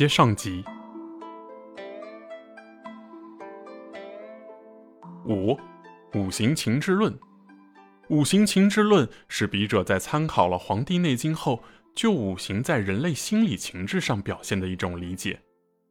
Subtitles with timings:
[0.00, 0.64] 接上集。
[5.26, 5.54] 五、
[6.14, 7.14] 五行情志论。
[8.08, 11.62] 五行情志论是笔者在参考了《黄帝内经》后，
[11.94, 15.38] 就五行在人类心理情志上表现的一种理解，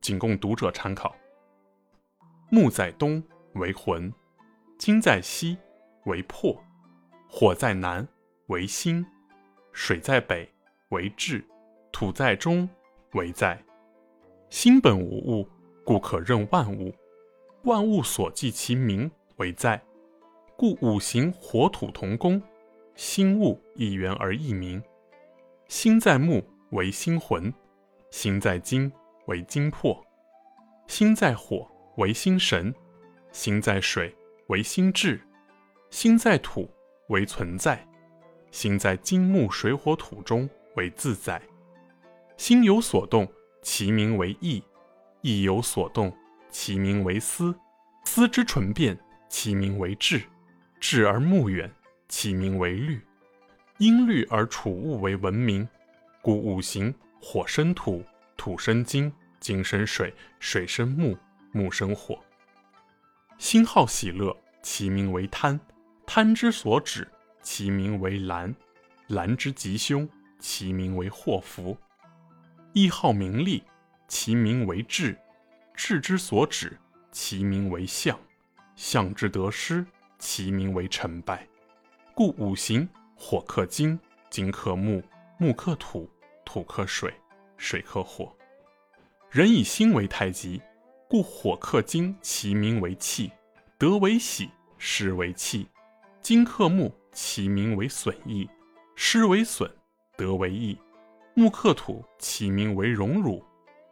[0.01, 1.15] 仅供读者参考。
[2.49, 3.23] 木在东
[3.53, 4.11] 为魂，
[4.79, 5.55] 金在西
[6.07, 6.59] 为魄，
[7.29, 8.07] 火在南
[8.47, 9.05] 为心，
[9.71, 10.51] 水在北
[10.89, 11.45] 为志，
[11.91, 12.67] 土在中
[13.13, 13.63] 为在。
[14.49, 15.47] 心本无物，
[15.83, 16.93] 故可任万物。
[17.63, 19.79] 万物所寄其名为在。
[20.57, 22.41] 故五行火土同工，
[22.95, 24.81] 心物一元而异名。
[25.67, 27.53] 心在木为心魂，
[28.09, 28.91] 心在金
[29.27, 30.03] 为金魄，
[30.87, 32.73] 心在火为心神，
[33.31, 34.13] 心在水
[34.47, 35.21] 为心志，
[35.91, 36.67] 心在土
[37.09, 37.87] 为存在，
[38.49, 41.39] 心在金木水火土中为自在。
[42.35, 43.27] 心有所动，
[43.61, 44.61] 其名为意；
[45.21, 46.15] 意有所动，
[46.49, 47.53] 其名为思；
[48.05, 48.97] 思之纯变，
[49.27, 50.23] 其名为志。
[50.79, 51.69] 志而目远，
[52.07, 52.97] 其名为虑；
[53.77, 55.67] 因虑而处物为文明。
[56.21, 58.03] 故五行：火生土，
[58.37, 61.17] 土生金，金生水，水生木，
[61.51, 62.19] 木生火。
[63.37, 65.57] 心好喜乐，其名为贪；
[66.05, 67.07] 贪之所止，
[67.41, 68.53] 其名为婪；
[69.09, 70.07] 婪之吉凶，
[70.39, 71.77] 其名为祸福。
[72.73, 73.63] 意好名利，
[74.07, 75.15] 其名为志；
[75.73, 76.77] 志之所指，
[77.11, 78.15] 其名为相；
[78.75, 79.85] 相之得失。
[80.21, 81.47] 其名为成败，
[82.13, 83.97] 故五行：火克金，
[84.29, 85.01] 金克木，
[85.37, 86.09] 木克土，
[86.43, 87.13] 土克水，
[87.55, 88.35] 水克火。
[89.31, 90.61] 人以心为太极，
[91.07, 93.31] 故火克金，其名为气，
[93.77, 95.65] 得为喜，失为气；
[96.21, 98.45] 金克木，其名为损益，
[98.97, 99.71] 失为损，
[100.17, 100.77] 得为益；
[101.39, 103.41] 木克土，其名为荣辱，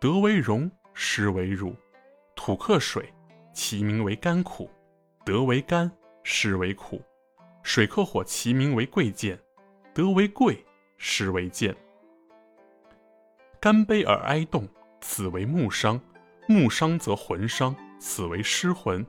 [0.01, 1.73] 德为荣，失为辱；
[2.35, 3.09] 土克水，
[3.53, 4.69] 其名为甘苦，
[5.23, 5.89] 德为甘。
[6.23, 7.01] 失为苦，
[7.63, 9.39] 水克火，其名为贵贱，
[9.93, 10.61] 德为贵，
[10.97, 11.73] 失为贱。
[13.61, 14.67] 干悲而哀动，
[14.99, 15.97] 此为木伤；
[16.49, 19.05] 木伤则魂伤，此为失魂。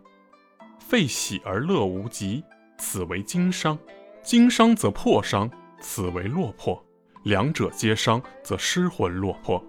[0.79, 2.45] 肺喜而乐无极，
[2.79, 3.77] 此为金伤；
[4.23, 6.81] 金伤则魄伤，此为落魄。
[7.29, 9.63] 两者皆伤，则失魂落魄；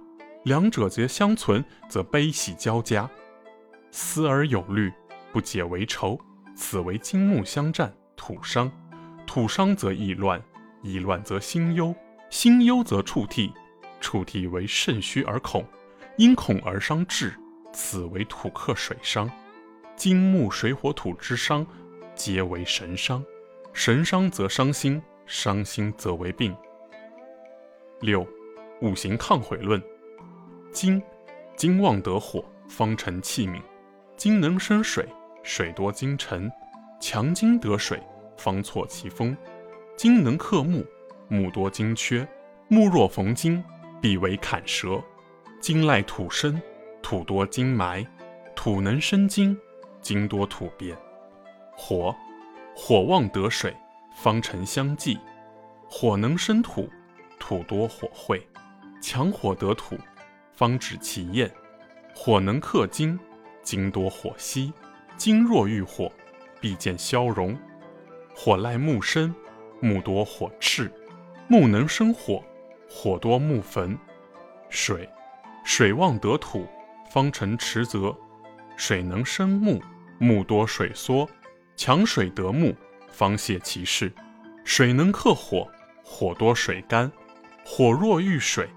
[0.46, 3.10] 两者皆相存，则悲喜交加。
[3.92, 4.90] 思而有虑，
[5.34, 6.18] 不解为愁。
[6.56, 8.72] 此为金木相战，土伤；
[9.28, 10.42] 土伤则意乱，
[10.82, 11.94] 意乱则心忧，
[12.30, 13.52] 心忧则触涕，
[14.00, 15.66] 触涕为肾虚而恐，
[16.16, 17.34] 因恐而伤志。
[17.74, 19.30] 此为土克水伤。
[19.98, 21.68] 金木水火土之伤，
[22.16, 23.22] 皆为神伤。
[23.74, 26.56] 神伤则伤心，伤心则为病。
[28.02, 28.26] 六，
[28.82, 29.82] 五行抗毁论。
[30.72, 31.02] 金，
[31.56, 33.62] 金旺得火，方成器皿。
[34.16, 35.08] 金能生水。
[35.42, 36.52] 水多金沉，
[37.00, 38.02] 强金得水，
[38.38, 39.36] 方错其风。
[39.96, 40.86] 金能克木，
[41.30, 42.28] 木多金缺，
[42.68, 43.64] 木若逢金，
[44.02, 45.02] 必为坎折。
[45.62, 46.62] 金赖土生，
[47.02, 48.06] 土多金埋，
[48.54, 49.58] 土能生金，
[50.02, 50.96] 金多土变。
[51.76, 52.14] 火，
[52.76, 53.76] 火旺得水，
[54.16, 55.18] 方成相济。
[55.90, 56.88] 火能生土，
[57.50, 58.40] 土多火晦，
[59.02, 59.98] 强火得土，
[60.54, 61.52] 方止其焰。
[62.14, 63.20] 火能克金，
[63.64, 64.72] 金多火稀。
[65.18, 66.12] 金若遇火，
[66.62, 67.58] 必见消融。
[68.36, 69.34] 火赖木生，
[69.82, 70.92] 木多火炽，
[71.48, 72.44] 木能生火，
[72.88, 73.98] 火多木焚。
[74.70, 75.10] 水，
[75.66, 76.68] 水旺得土，
[77.10, 78.16] 方成池泽。
[78.78, 79.82] 水能生木，
[80.20, 81.28] 木多水缩，
[81.76, 82.76] 强水得木，
[83.08, 84.14] 方泄其势。
[84.64, 85.68] 水能克火，
[86.04, 87.12] 火多水干。
[87.72, 88.68] 火若遇水，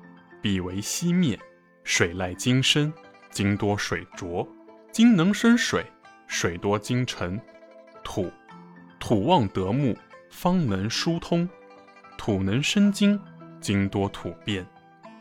[0.43, 1.37] 必为熄灭。
[1.83, 2.93] 水赖金生，
[3.31, 4.47] 金多水浊，
[4.93, 5.83] 金能生水。
[6.27, 7.41] 水多金沉，
[8.05, 8.31] 土
[9.01, 9.97] 土旺得木，
[10.29, 11.49] 方能疏通；
[12.19, 13.19] 土能生金，
[13.63, 14.65] 金多土变，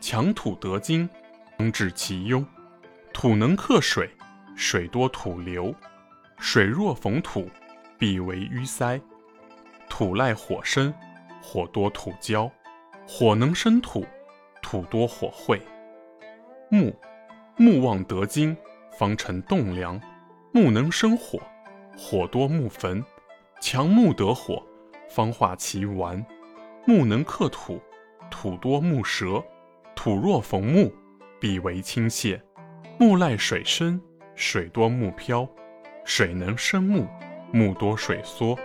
[0.02, 1.08] 强土得金，
[1.56, 2.44] 方治其庸。
[3.10, 4.10] 土能克水，
[4.54, 5.74] 水多土流，
[6.38, 7.50] 水若逢土，
[7.98, 9.00] 必为淤塞。
[9.88, 10.92] 土赖火生，
[11.42, 12.52] 火多土焦，
[13.14, 14.06] 火能生土，
[14.62, 15.60] 土多火晦。
[16.70, 16.96] 木
[17.58, 18.56] 木旺得金，
[18.98, 20.00] 方成栋梁。
[20.50, 21.38] 木能生火，
[21.94, 23.04] 火多木焚，
[23.60, 24.64] 强木得火，
[25.10, 26.24] 方化其顽。
[26.86, 27.78] 木能克土，
[28.30, 29.44] 土多木折，
[29.94, 30.90] 土若逢木，
[31.38, 32.40] 必为倾泻。
[32.98, 34.00] 木赖水生，
[34.34, 35.46] 水多木漂，
[36.06, 37.06] 水能生木，
[37.52, 38.58] 木多水缩。